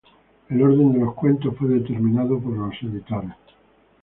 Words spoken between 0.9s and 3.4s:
de los cuentos fue determinado por los editores.